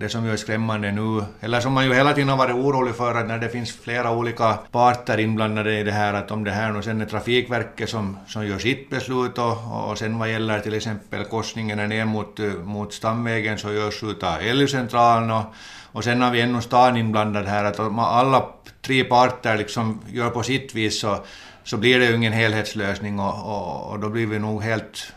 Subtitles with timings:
[0.00, 2.94] det som ju är skrämmande nu, eller som man ju hela tiden har varit orolig
[2.94, 6.50] för, att när det finns flera olika parter inblandade i det här, att om det
[6.50, 10.60] här nu sen är Trafikverket som, som gör sitt beslut och, och sen vad gäller
[10.60, 15.44] till exempel korsningen ner mot, mot stamvägen så görs utav Elgcentralen och,
[15.92, 18.46] och sen har vi ännu stan inblandad här, att om alla
[18.82, 21.24] tre parter liksom gör på sitt vis så,
[21.64, 25.12] så blir det ju ingen helhetslösning och, och, och då blir vi nog helt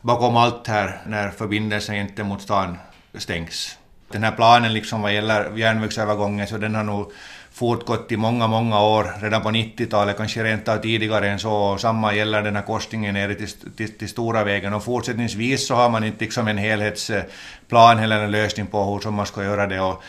[0.00, 2.76] bakom allt här när förbindelsen inte mot stan
[3.14, 3.78] stängs.
[4.08, 7.12] Den här planen liksom vad gäller järnvägsövergången så den har nog
[7.56, 11.52] fortgått i många, många år, redan på 90-talet, kanske rent av tidigare än så.
[11.52, 14.74] Och samma gäller den här korsningen nere till, till, till Stora vägen.
[14.74, 19.26] Och fortsättningsvis så har man inte liksom en helhetsplan eller en lösning på hur man
[19.26, 19.80] ska göra det.
[19.80, 20.02] Och,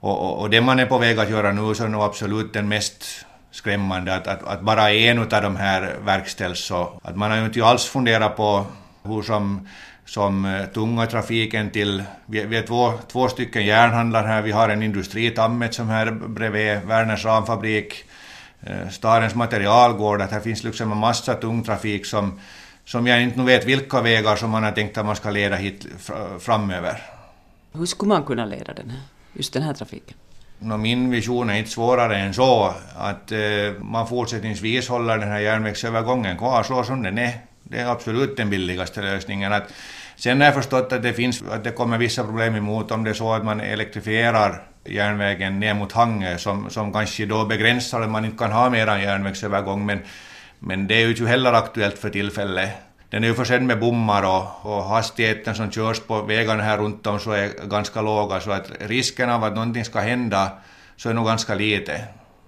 [0.00, 2.68] och, och det man är på väg att göra nu så är nog absolut den
[2.68, 3.04] mest
[3.50, 6.60] skrämmande, att, att, att bara en av de här verkställs.
[6.60, 8.66] Så att man har ju inte alls funderat på
[9.02, 9.68] hur som
[10.04, 14.68] som eh, tunga trafiken till, vi, vi är två, två stycken järnhandlare här, vi har
[14.68, 18.04] en industritammet som här bredvid Werners ramfabrik,
[18.60, 22.40] eh, stadens materialgård, att här finns liksom en massa tung trafik som,
[22.84, 25.86] som jag inte vet vilka vägar som man har tänkt att man ska leda hit
[26.40, 27.02] framöver.
[27.72, 29.00] Hur skulle man kunna leda den här,
[29.32, 30.16] just den här trafiken?
[30.58, 33.38] No, min vision är inte svårare än så att eh,
[33.80, 37.40] man fortsättningsvis håller den här järnvägsövergången kvar så som den är.
[37.64, 39.52] Det är absolut den billigaste lösningen.
[39.52, 39.72] Att,
[40.16, 43.10] sen har jag förstått att det, finns, att det kommer vissa problem emot om det
[43.10, 48.10] är så att man elektrifierar järnvägen ner mot Hangö som, som kanske då begränsar att
[48.10, 49.98] man inte kan ha mer järnvägsövergång men,
[50.58, 52.70] men det är ju inte heller aktuellt för tillfället.
[53.10, 57.06] Den är ju försedd med bommar och, och hastigheten som körs på vägarna här runt
[57.06, 60.50] om så är ganska låga så att risken av att någonting ska hända
[60.96, 62.04] så är nog ganska lite.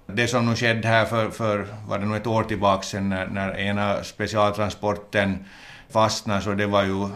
[0.06, 3.26] Det som nu skedde här för, för var det nog ett år tillbaka sen när,
[3.26, 5.44] när ena specialtransporten
[5.90, 7.08] fastnade så det var ju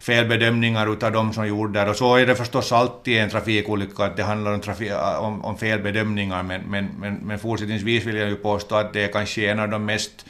[0.00, 1.90] felbedömningar utav de som gjorde det.
[1.90, 4.60] Och så är det förstås alltid i en trafikolycka, att det handlar om,
[5.18, 9.12] om, om felbedömningar, men, men, men, men fortsättningsvis vill jag ju påstå att det är
[9.12, 10.26] kanske en av de mest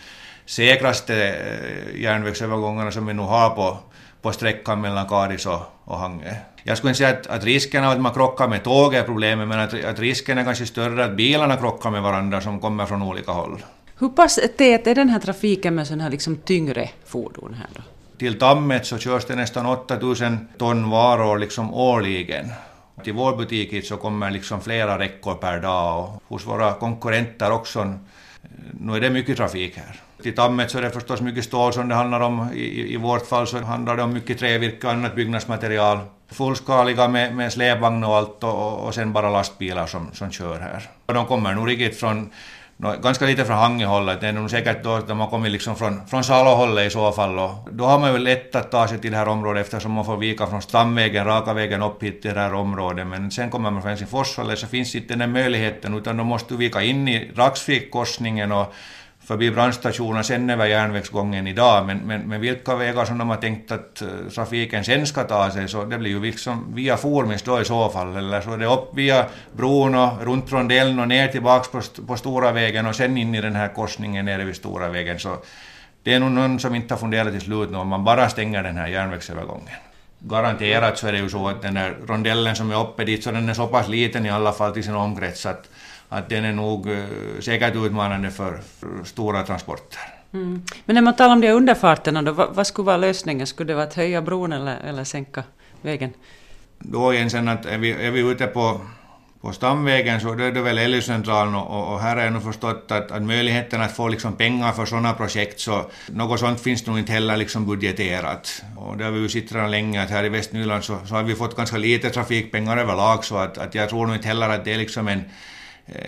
[0.46, 3.78] säkraste eh, järnvägsövergångarna som vi nu har på,
[4.22, 6.34] på sträckan mellan Karis och, och Hangö.
[6.62, 9.48] Jag skulle inte säga att, att risken av att man krockar med tåg är problemet,
[9.48, 13.02] men att, att risken är kanske större att bilarna krockar med varandra som kommer från
[13.02, 13.64] olika håll.
[13.98, 17.82] Hur pass tät är den här trafiken med sådana här liksom tyngre fordon här då?
[18.18, 22.52] Till Tammet så körs det nästan 8000 ton varor liksom årligen.
[23.04, 27.94] Till vår butik så kommer liksom flera räckor per dag och hos våra konkurrenter också.
[28.80, 30.00] Nu är det mycket trafik här.
[30.22, 32.52] Till Tammet så är det förstås mycket stål som det handlar om.
[32.54, 35.98] I, i vårt fall så handlar det om mycket trävirke och annat byggnadsmaterial.
[36.30, 40.88] Fullskaliga med, med släpvagn och allt och, och sen bara lastbilar som, som kör här.
[41.06, 42.30] Och de kommer nog riktigt från
[42.82, 45.76] No, ganska lite från Hangehållet, det är nog säkert då att de har kommit liksom
[45.76, 47.38] från, från Salohållet i så fall.
[47.38, 50.04] Och då har man ju lätt att ta sig till det här området eftersom man
[50.04, 53.06] får vika från Stamvägen, raka vägen upp hit till det här området.
[53.06, 56.58] Men sen kommer man från Helsingforshållet så finns inte den möjligheten utan då måste du
[56.58, 58.74] vika in i Raksvikkorsningen och
[59.30, 63.72] förbi brandstationen, sen över järnvägsgången idag, men, men, men vilka vägar som de har tänkt
[63.72, 67.60] att eh, trafiken sen ska ta sig, så det blir ju liksom via Formis då
[67.60, 71.28] i så fall, eller så är det upp via bron och runt rondellen och ner
[71.28, 74.88] tillbaks på, på Stora vägen och sen in i den här korsningen nere vid Stora
[74.88, 75.18] vägen.
[75.18, 75.36] Så
[76.02, 78.62] det är nog någon som inte har funderat till slut nu om man bara stänger
[78.62, 79.89] den här järnvägsövergången.
[80.22, 83.30] Garanterat så är det ju så att den där rondellen som är uppe dit, så
[83.30, 85.68] den är så pass liten i alla fall till sin omkrets att
[86.12, 87.04] att den är nog eh,
[87.40, 88.60] säkert utmanande för
[89.04, 90.00] stora transporter.
[90.32, 90.62] Mm.
[90.84, 93.46] Men när man talar om de underfarterna då, vad, vad, skulle vara lösningen?
[93.46, 95.44] Skulle det vara att höja bron eller, eller sänka
[95.82, 96.12] vägen?
[96.78, 98.80] Då igen sen att är vi, är vi ute på,
[99.40, 102.84] på stamvägen så då är det väl LU-centralen och, och, här har jag nog förstått
[102.88, 106.98] att, att möjligheten att få liksom pengar för sådana projekt så något sånt finns nog
[106.98, 108.62] inte heller liksom budgeterat.
[108.76, 111.34] Och det har vi ju sett länge att här i Västnyland så, så har vi
[111.34, 114.72] fått ganska lite trafikpengar överlag så att, att jag tror nog inte heller att det
[114.72, 115.24] är liksom en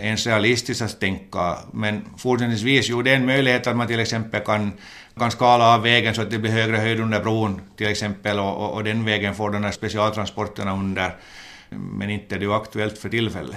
[0.00, 1.58] ens realistiskt att tänka.
[1.72, 4.72] Men fortsättningsvis, jo det är en möjlighet att man till exempel kan,
[5.18, 8.56] kan skala av vägen så att det blir högre höjd under bron till exempel och,
[8.56, 11.16] och, och den vägen får de här specialtransporterna under.
[11.78, 13.56] Men inte är det ju aktuellt för tillfället.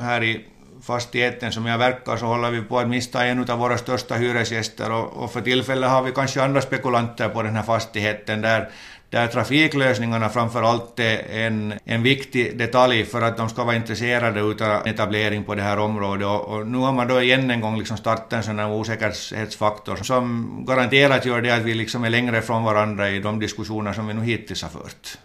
[0.00, 0.44] Här i
[0.82, 4.92] fastigheten som jag verkar så håller vi på att mista en av våra största hyresgäster
[4.92, 8.70] och, och för tillfället har vi kanske andra spekulanter på den här fastigheten där
[9.10, 14.40] där trafiklösningarna framför allt är en, en viktig detalj för att de ska vara intresserade
[14.42, 16.26] av etablering på det här området.
[16.26, 19.96] Och, och nu har man då igen en gång liksom startat en sån här osäkerhetsfaktor
[19.96, 24.06] som garanterat gör det att vi liksom är längre från varandra i de diskussioner som
[24.06, 25.18] vi nu hittills har fört.